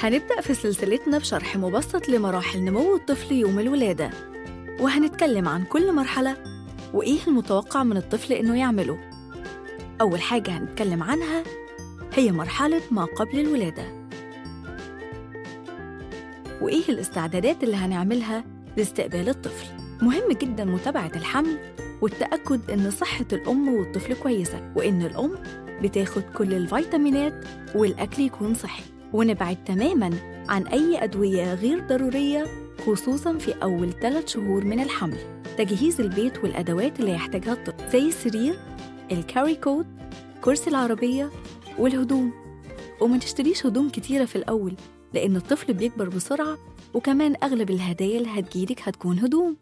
هنبدأ 0.00 0.40
في 0.40 0.54
سلسلتنا 0.54 1.18
بشرح 1.18 1.56
مبسط 1.56 2.08
لمراحل 2.08 2.60
نمو 2.60 2.96
الطفل 2.96 3.32
يوم 3.32 3.58
الولادة. 3.58 4.10
وهنتكلم 4.80 5.48
عن 5.48 5.64
كل 5.64 5.92
مرحلة 5.92 6.36
وإيه 6.94 7.18
المتوقع 7.28 7.82
من 7.82 7.96
الطفل 7.96 8.32
إنه 8.32 8.58
يعمله. 8.58 8.98
أول 10.00 10.20
حاجة 10.20 10.50
هنتكلم 10.50 11.02
عنها 11.02 11.44
هي 12.14 12.32
مرحلة 12.32 12.80
ما 12.90 13.04
قبل 13.04 13.40
الولادة. 13.40 13.84
وإيه 16.60 16.88
الاستعدادات 16.88 17.64
اللي 17.64 17.76
هنعملها 17.76 18.44
لاستقبال 18.76 19.28
الطفل. 19.28 19.66
مهم 20.02 20.32
جدا 20.32 20.64
متابعة 20.64 21.12
الحمل 21.16 21.58
والتأكد 22.02 22.70
إن 22.70 22.90
صحة 22.90 23.26
الأم 23.32 23.68
والطفل 23.68 24.14
كويسة 24.14 24.72
وإن 24.76 25.02
الأم 25.02 25.38
بتاخد 25.82 26.22
كل 26.22 26.54
الفيتامينات 26.54 27.44
والأكل 27.74 28.22
يكون 28.22 28.54
صحي. 28.54 28.99
ونبعد 29.12 29.64
تماماً 29.64 30.10
عن 30.48 30.66
أي 30.66 31.04
أدوية 31.04 31.54
غير 31.54 31.80
ضرورية 31.86 32.46
خصوصاً 32.86 33.38
في 33.38 33.54
أول 33.62 33.92
ثلاث 33.92 34.28
شهور 34.28 34.64
من 34.64 34.80
الحمل. 34.80 35.18
تجهيز 35.58 36.00
البيت 36.00 36.38
والأدوات 36.44 37.00
اللي 37.00 37.12
يحتاجها 37.12 37.52
الطفل 37.52 37.90
زي 37.92 38.08
السرير 38.08 38.58
الكاري 39.12 39.54
كوت 39.54 39.86
كرسي 40.40 40.70
العربية 40.70 41.30
والهدوم. 41.78 42.32
وما 43.00 43.18
تشتريش 43.18 43.66
هدوم 43.66 43.88
كتيرة 43.88 44.24
في 44.24 44.36
الأول 44.36 44.74
لأن 45.14 45.36
الطفل 45.36 45.74
بيكبر 45.74 46.08
بسرعة 46.08 46.58
وكمان 46.94 47.34
أغلب 47.42 47.70
الهدايا 47.70 48.18
اللي 48.18 48.40
هتجيلك 48.40 48.88
هتكون 48.88 49.18
هدوم. 49.18 49.56